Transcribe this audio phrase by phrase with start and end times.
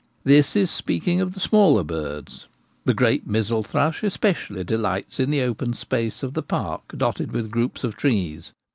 [0.23, 2.47] This is speaking of the smaller birds.
[2.85, 7.31] The great missel thrush espe cially delights in the open space of the park dotted
[7.33, 8.51] with groups of trees.